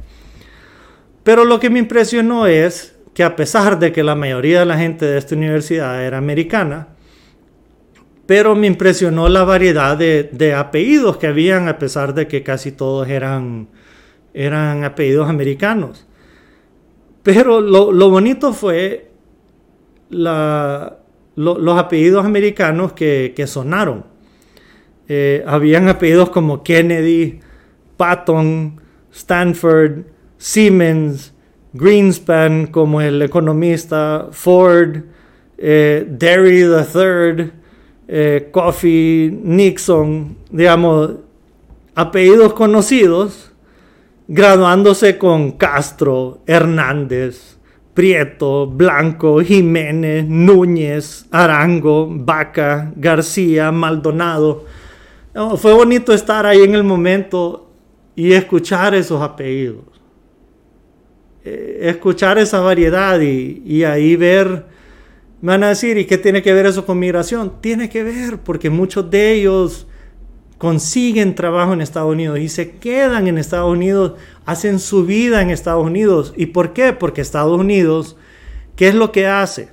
[1.23, 4.77] Pero lo que me impresionó es que a pesar de que la mayoría de la
[4.77, 6.87] gente de esta universidad era americana,
[8.25, 13.09] pero me impresionó la variedad de, apellidos que habían, a pesar de que casi todos
[13.09, 13.67] eran,
[14.33, 16.05] eran apellidos americanos.
[17.23, 19.09] Pero lo, lo bonito fue
[20.09, 20.98] la,
[21.39, 24.05] los apellidos americanos que, sonaron.
[25.07, 27.39] Eh, habían apellidos como Kennedy,
[27.95, 28.79] Patton,
[29.11, 30.03] Stanford,
[30.37, 31.33] Siemens,
[31.73, 34.97] Greenspan como el economista, Ford,
[35.57, 37.51] eh, Derry III,
[38.07, 41.11] eh, Coffee, Nixon, digamos,
[41.95, 43.51] apellidos conocidos,
[44.27, 47.58] graduándose con Castro, Hernández,
[47.93, 54.65] Prieto, Blanco, Jiménez, Núñez, Arango, Vaca, García, Maldonado.
[55.57, 57.71] fue bonito estar ahí en el momento
[58.15, 59.83] y escuchar esos apellidos.
[61.43, 64.65] Eh, escuchar esa variedad y, y ahí ver,
[65.41, 67.61] me van a decir, ¿y qué tiene que ver eso con migración?
[67.61, 69.87] Tiene que ver porque muchos de ellos
[70.59, 74.13] consiguen trabajo en Estados Unidos y se quedan en Estados Unidos,
[74.45, 76.33] hacen su vida en Estados Unidos.
[76.35, 76.91] ¿Y por qué?
[76.91, 78.17] Porque Estados Unidos,
[78.75, 79.69] ¿qué es lo que hace?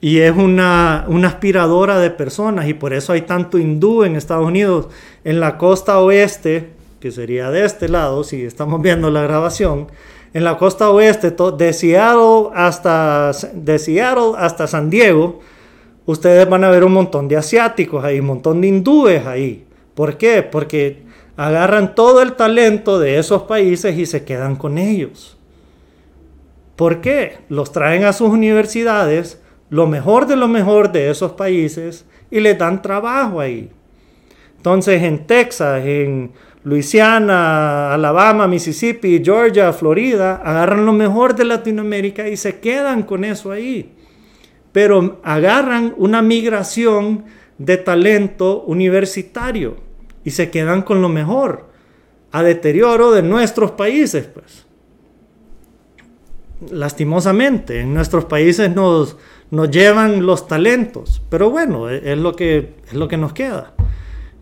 [0.00, 4.88] Y es una, aspiradora de personas y por eso hay tanto hindú en Estados Unidos.
[5.22, 9.86] En la costa oeste, que sería de este lado, si estamos viendo la grabación,
[10.34, 15.38] en la costa oeste, de Seattle hasta, de Seattle hasta San Diego,
[16.04, 19.64] ustedes van a ver un montón de asiáticos ahí, un montón de hindúes ahí.
[19.94, 20.42] ¿Por qué?
[20.42, 21.02] Porque
[21.36, 25.36] agarran todo el talento de esos países y se quedan con ellos.
[26.76, 27.38] ¿Por qué?
[27.48, 32.58] Los traen a sus universidades, lo mejor de lo mejor de esos países, y les
[32.58, 33.70] dan trabajo ahí.
[34.56, 36.32] Entonces en Texas, en
[36.64, 43.52] Luisiana, Alabama, Mississippi, Georgia, Florida, agarran lo mejor de Latinoamérica y se quedan con eso
[43.52, 43.92] ahí.
[44.72, 47.24] Pero agarran una migración
[47.58, 49.83] de talento universitario
[50.24, 51.68] y se quedan con lo mejor
[52.32, 54.66] a deterioro de nuestros países, pues.
[56.70, 59.16] Lastimosamente, en nuestros países nos,
[59.50, 63.74] nos llevan los talentos, pero bueno, e, es lo que, es lo que nos queda.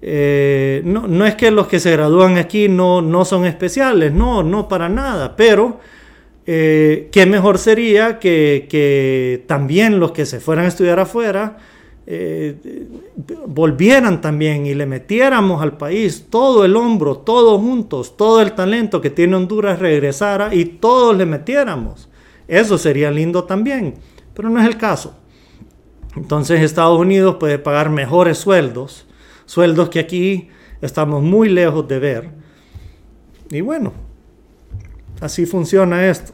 [0.00, 4.42] Eh, no, no, es que los que se gradúan aquí no, no son especiales, no,
[4.42, 5.80] no para nada, pero
[6.46, 11.58] eh, qué mejor sería que, que también los que se fueran a estudiar afuera
[12.06, 12.88] eh,
[13.46, 19.00] volvieran también y le metiéramos al país todo el hombro, todos juntos, todo el talento
[19.00, 22.08] que tiene Honduras regresara y todos le metiéramos.
[22.48, 23.94] Eso sería lindo también,
[24.34, 25.14] pero no es el caso.
[26.16, 29.06] Entonces Estados Unidos puede pagar mejores sueldos,
[29.46, 30.48] sueldos que aquí
[30.80, 32.30] estamos muy lejos de ver.
[33.50, 33.92] Y bueno,
[35.20, 36.32] así funciona esto.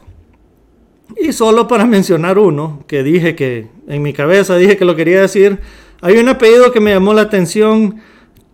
[1.17, 5.21] Y solo para mencionar uno, que dije que en mi cabeza dije que lo quería
[5.21, 5.59] decir,
[6.01, 7.99] hay un apellido que me llamó la atención,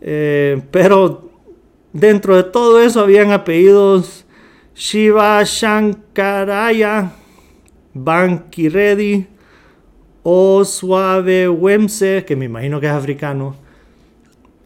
[0.00, 1.30] Eh, pero
[1.92, 4.24] dentro de todo eso habían apellidos
[4.74, 7.12] Shiva Shankaraya,
[7.94, 9.26] Bankiredi,
[10.22, 13.56] Wemse, que me imagino que es africano.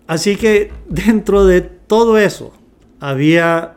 [0.07, 2.53] Así que dentro de todo eso,
[3.01, 3.77] había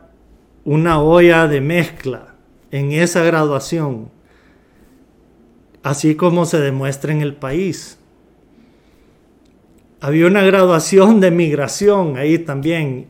[0.65, 2.35] una olla de mezcla
[2.71, 4.09] en esa graduación,
[5.81, 7.97] así como se demuestra en el país.
[10.01, 13.07] Había una graduación de migración ahí también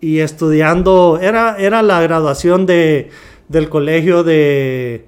[0.00, 3.10] y estudiando, era, era la graduación de,
[3.48, 5.06] del colegio de,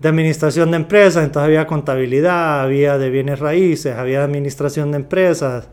[0.00, 5.68] de administración de empresas, entonces había contabilidad, había de bienes raíces, había administración de empresas,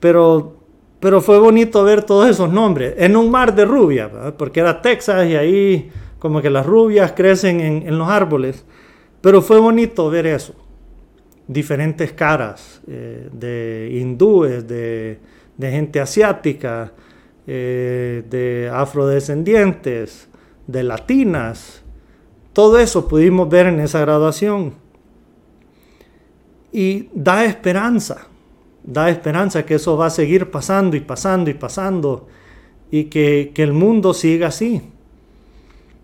[0.00, 0.63] pero
[1.04, 5.28] pero fue bonito ver todos esos nombres en un mar de rubias, porque era Texas
[5.28, 8.64] y ahí como que las rubias crecen en, los árboles.
[9.20, 10.54] Pero fue bonito ver eso.
[11.46, 15.18] Diferentes caras eh, de hindúes, de,
[15.60, 16.94] gente asiática,
[17.46, 20.30] eh, de afrodescendientes,
[20.66, 21.82] de latinas.
[22.54, 24.72] Todo eso pudimos ver en esa graduación.
[26.72, 28.28] Y da esperanza
[28.84, 32.28] da esperanza que eso va a seguir pasando y pasando y pasando
[32.90, 34.82] y que, el mundo siga así.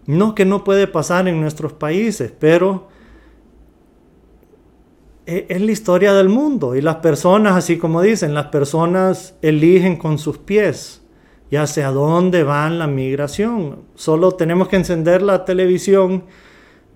[0.07, 2.89] No que no puede pasar en nuestros países, pero
[5.27, 9.97] e, es la historia del mundo y las personas, así como dicen, las personas eligen
[9.97, 11.03] con sus pies
[11.51, 13.81] y hacia dónde van la migración.
[13.95, 16.25] Solo tenemos que encender la televisión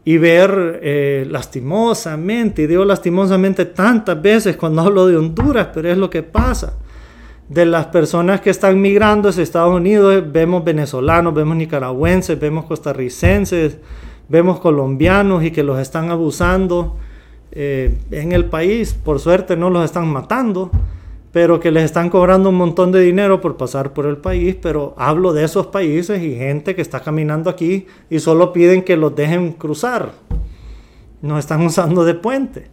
[0.05, 5.98] y ver eh, lastimosamente, y digo lastimosamente tantas veces cuando hablo de Honduras, pero es
[5.98, 6.74] lo que pasa.
[7.48, 13.76] De las personas que están migrando hacia Estados Unidos, vemos venezolanos, vemos nicaragüenses, vemos costarricenses,
[14.28, 16.96] vemos colombianos y que los están abusando
[17.52, 18.94] eh, en el país.
[18.94, 20.70] Por suerte no los están matando,
[21.35, 24.95] pero que les están cobrando un montón de dinero por pasar por el país, pero
[24.97, 29.16] hablo de esos países y gente que está caminando aquí y solo piden que los
[29.16, 30.12] dejen cruzar.
[31.22, 32.68] Nos están usando de puente.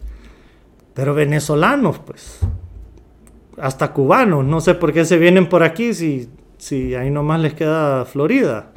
[0.94, 2.42] Pero venezolanos, pues,
[3.58, 7.56] hasta cubanos, no sé por qué se vienen por aquí si, si ahí nomás les
[7.56, 8.74] queda Florida.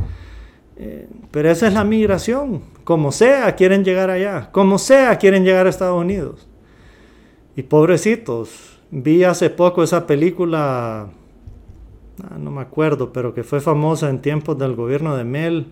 [0.78, 2.62] Eh, pero esa es la migración.
[2.84, 4.48] Como sea, quieren llegar allá.
[4.50, 6.48] Como sea, quieren llegar a Estados Unidos.
[7.54, 11.08] Y pobrecitos, Vi hace poco esa película,
[12.22, 15.66] ah, no me acuerdo, pero que fue famosa en tiempos del gobierno de Mel,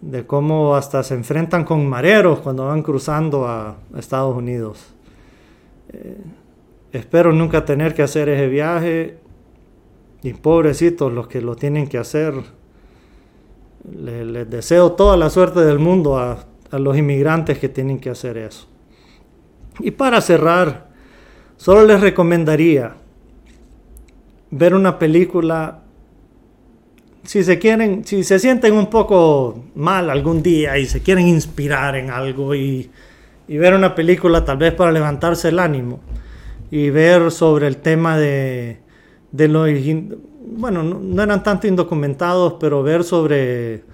[0.00, 4.94] de cómo hasta se enfrentan con mareros cuando van cruzando a Estados Unidos.
[5.92, 6.18] Eh,
[6.92, 9.18] espero nunca tener que hacer ese viaje
[10.22, 12.32] y pobrecitos los que lo tienen que hacer.
[13.92, 16.46] Les, deseo toda la suerte del mundo a
[16.78, 18.68] los inmigrantes que tienen que hacer eso.
[19.80, 20.85] Y para cerrar,
[21.56, 22.94] Solo les recomendaría
[24.50, 25.82] ver una película
[27.26, 31.96] si se quieren, si se sienten un poco mal algún día y se quieren inspirar
[31.96, 32.90] en algo y,
[33.48, 36.00] ver una película tal vez para levantarse el ánimo
[36.70, 38.78] y ver sobre el tema de,
[39.32, 39.68] los,
[40.56, 43.84] bueno, no, eran tanto indocumentados, pero ver sobre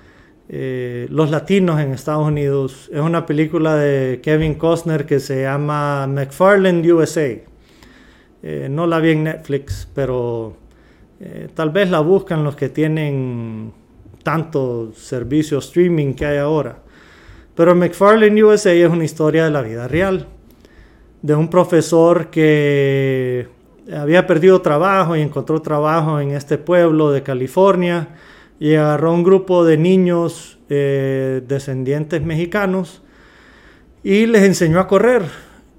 [0.48, 2.90] eh, los latinos en Estados Unidos.
[2.92, 7.51] Es una película de Kevin Costner que se llama McFarland USA.
[8.43, 10.57] Eh, no la vi en Netflix, pero
[11.20, 13.72] eh, tal vez la buscan los que tienen
[14.24, 16.78] tanto servicio streaming que hay ahora.
[17.55, 20.26] Pero McFarlane USA es una historia de la vida real,
[21.20, 23.47] de un profesor que
[23.95, 28.09] había perdido trabajo y encontró trabajo en este pueblo de California
[28.59, 33.03] y agarró un grupo de niños eh, descendientes mexicanos
[34.03, 35.22] y les enseñó a correr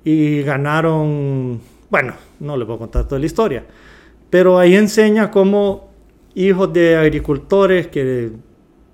[0.05, 1.61] y ganaron
[1.93, 3.65] bueno, no le voy a contar toda la historia,
[4.29, 5.89] pero ahí enseña cómo
[6.35, 8.31] hijos de agricultores que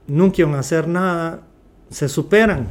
[0.08, 1.42] nunca iban a hacer nada,
[1.90, 2.70] se superan.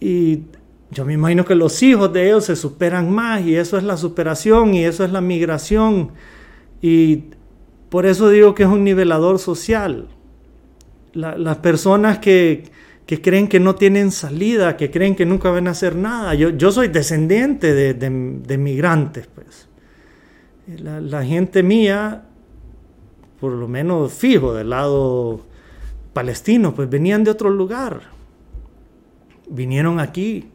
[0.00, 0.42] Y
[0.90, 3.96] yo me imagino que los hijos de ellos se superan más y eso es la
[3.96, 6.10] superación y eso es la migración.
[6.82, 7.24] Y
[7.88, 10.08] por eso digo que es un nivelador social.
[11.12, 12.64] las personas que,
[13.10, 16.32] que creen que no tienen salida, que creen que nunca van a hacer nada.
[16.36, 19.66] Yo, yo soy descendiente de, de, migrantes, pues.
[20.80, 22.26] La, la, gente mía,
[23.40, 25.40] por lo menos fijo, del lado
[26.12, 28.00] palestino, pues venían de otro lugar.
[29.48, 30.48] Vinieron aquí.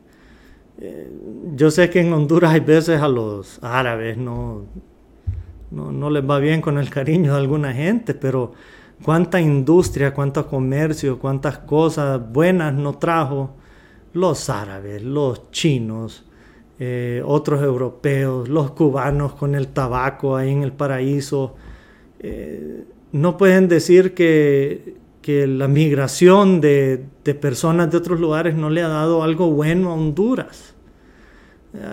[0.79, 1.11] Eh,
[1.55, 4.63] yo sé que en Honduras hay veces a los árabes no,
[5.71, 8.53] no, no les va bien con el cariño de alguna gente, pero
[9.03, 13.55] cuánta industria, cuánto comercio, cuántas cosas buenas no trajo
[14.13, 16.25] los árabes, los chinos,
[16.79, 21.55] eh, otros europeos, los cubanos con el tabaco ahí en el paraíso.
[22.19, 28.69] Eh, no pueden decir que, que la migración de, de, personas de otros lugares no
[28.69, 30.73] le ha dado algo bueno a Honduras.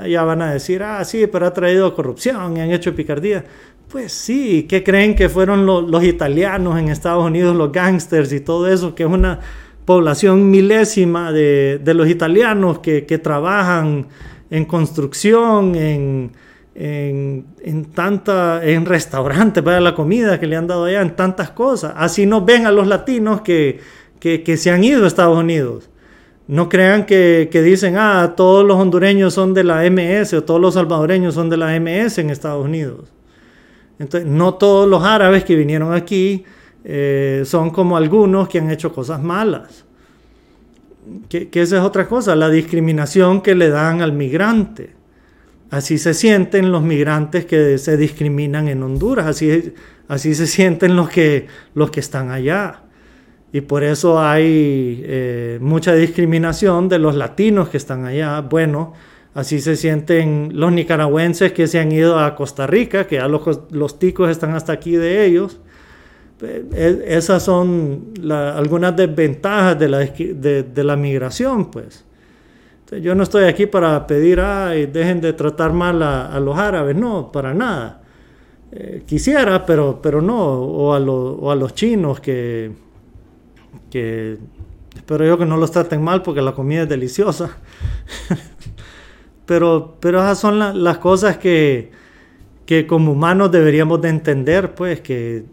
[0.09, 3.45] Ya van a decir, ah, sí, pero ha traído corrupción y han hecho picardía.
[3.93, 8.67] Pues sí, ¿qué creen que fueron los italianos en Estados Unidos, los gangsters y todo
[8.67, 8.95] eso?
[8.95, 9.41] Que es una
[9.85, 14.07] población milésima de, los italianos que, trabajan
[14.49, 16.33] en construcción, en,
[16.75, 21.93] en, tanta, en restaurantes para la comida que le han dado allá, en tantas cosas.
[21.95, 23.79] Así nos ven a los latinos que,
[24.19, 25.91] que, se han ido a Estados Unidos.
[26.49, 30.63] No crean que, que, dicen, ah, todos los hondureños son de la MS o todos
[30.63, 33.13] los salvadoreños son de la MS en Estados Unidos.
[34.03, 36.45] Entonces, no todos los árabes que vinieron aquí
[36.85, 39.85] eh, son como algunos que han hecho cosas malas.
[41.29, 44.91] Que, esa es otra cosa, la discriminación que le dan al migrante.
[45.71, 49.73] Así se sienten los migrantes que se discriminan en Honduras, así,
[50.09, 52.81] así se sienten los que, los que están allá.
[53.53, 58.41] Y por eso hay eh, mucha discriminación de los latinos que están allá.
[58.41, 58.95] Bueno,
[59.35, 63.99] Así se sienten los nicaragüenses que se han ido a Costa Rica, que ya los,
[63.99, 65.59] ticos están hasta aquí de ellos.
[66.43, 72.05] E, esas son algunas desventajas de la, de, la migración, pues.
[73.01, 77.33] yo no estoy aquí para pedir, ay, dejen de tratar mal a, los árabes, no,
[77.33, 78.03] para nada.
[78.71, 82.73] Eh, quisiera, pero, pero no, o a, o a los chinos que,
[83.91, 84.39] que
[84.95, 87.57] espero yo que no los traten mal porque la comida es deliciosa.
[89.53, 91.91] Pero, pero esas son las cosas que,
[92.65, 95.45] que como humanos deberíamos de entender, pues, que,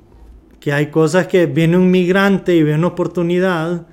[0.61, 3.87] que hay cosas que viene un migrante y ve una oportunidad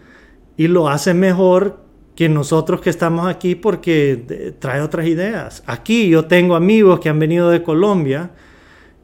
[0.57, 1.81] y lo hace mejor
[2.15, 5.65] que nosotros que estamos aquí porque trae otras ideas.
[5.67, 8.31] Aquí yo tengo amigos que han venido de Colombia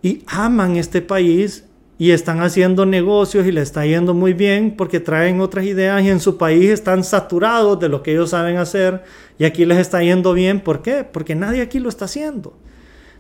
[0.02, 1.64] y aman este país
[1.98, 6.08] y están haciendo negocios y le está yendo muy bien porque traen otras ideas y
[6.08, 9.04] en su país están saturados de lo que ellos saben hacer
[9.38, 10.60] y aquí les está yendo bien.
[10.60, 11.04] ¿Por qué?
[11.04, 12.56] Porque nadie aquí lo está haciendo.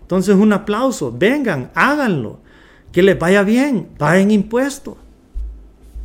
[0.00, 2.40] Entonces un aplauso, vengan, háganlo,
[2.90, 4.96] que les vaya bien, paguen impuestos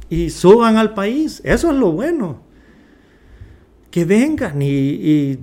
[0.09, 1.41] y suban al país.
[1.43, 2.41] Eso es lo bueno.
[3.89, 5.39] Que vengan y,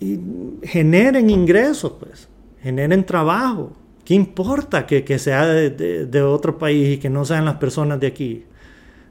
[0.00, 0.20] y
[0.62, 2.28] generen ingresos, pues,
[2.62, 3.72] generen trabajo
[4.04, 8.44] ¿Qué importa que, sea de, otro país y que no sean las personas de aquí?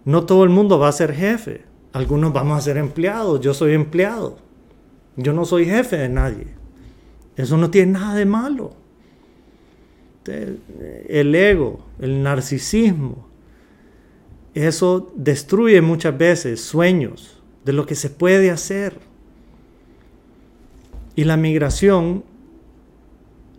[0.05, 1.63] No todo el mundo va a ser jefe.
[1.93, 3.41] Algunos vamos a ser empleados.
[3.41, 4.37] Yo soy empleado.
[5.15, 6.47] Yo no soy jefe de nadie.
[7.35, 8.75] Eso no tiene nada de malo.
[10.25, 13.27] El ego, el narcisismo,
[14.53, 18.99] eso destruye muchas veces sueños de lo que se puede hacer.
[21.15, 22.23] Y la migración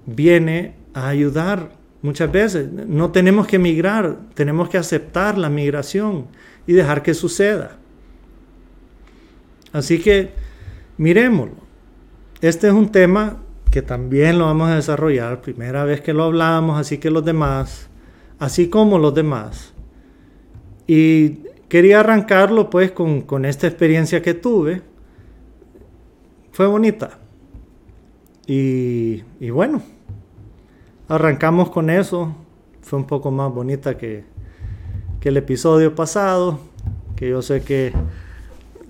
[0.07, 1.71] viene a ayudar
[2.03, 2.71] muchas veces.
[2.71, 6.27] No tenemos que migrar, tenemos que aceptar la migración
[6.67, 7.77] y dejar que suceda.
[9.73, 10.31] Así que
[10.97, 11.65] miremoslo.
[12.41, 13.39] Este es un tema
[13.71, 17.89] que también lo vamos a desarrollar, primera vez que lo hablamos, así que los demás,
[18.39, 19.75] así como los demás.
[20.87, 24.83] Y quería arrancarlo pues con, con esta experiencia que tuve.
[26.53, 27.19] Fue bonita.
[28.47, 29.83] Y, y bueno,
[31.09, 32.35] arrancamos con eso.
[32.83, 34.25] Fue un poco más bonita que,
[35.21, 36.59] que el episodio pasado,
[37.17, 37.93] que yo sé que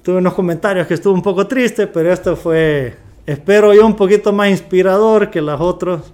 [0.02, 2.94] tuve unos comentarios que estuvo un poco triste, pero esto fue,
[3.24, 6.12] espero yo, un poquito más inspirador que las otras.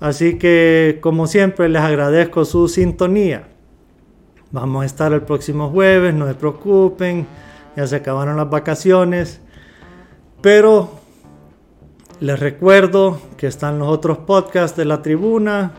[0.00, 3.48] Así que, como siempre, les agradezco su sintonía.
[4.50, 7.26] Vamos a estar el próximo jueves, no se preocupen,
[7.76, 9.40] ya se acabaron las vacaciones.
[10.40, 10.97] Pero
[12.20, 15.72] les recuerdo que están los otros podcasts de la tribuna.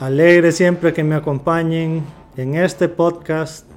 [0.00, 2.04] Alegre siempre que me acompañen
[2.36, 3.70] en este podcast.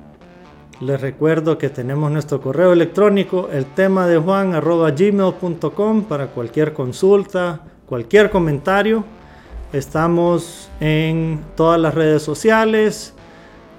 [0.80, 3.66] Les recuerdo que tenemos nuestro correo electrónico, el
[4.08, 9.04] de Juan gmail.com para cualquier consulta, cualquier comentario.
[9.74, 13.14] Estamos en todas las redes sociales,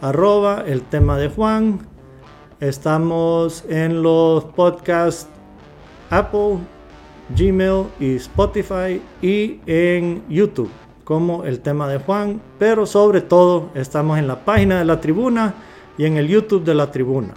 [0.01, 1.87] arroba el tema de Juan.
[2.61, 5.29] Estamos en los podcasts
[6.11, 6.59] Apple,
[7.37, 10.71] Gmail y Spotify y en YouTube
[11.05, 15.55] como el tema de Juan, pero sobre todo estamos en la página de la tribuna
[15.97, 17.33] y en el YouTube de la tribuna.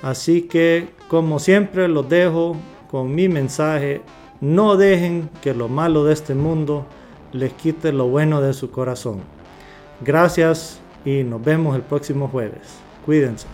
[0.00, 2.56] Así que como siempre los dejo
[2.90, 4.02] con mi mensaje,
[4.40, 6.86] no dejen que lo malo de este mundo
[7.32, 9.20] les quite lo bueno de su corazón.
[10.00, 12.78] Gracias y nos vemos el próximo jueves.
[13.04, 13.48] Cuídense.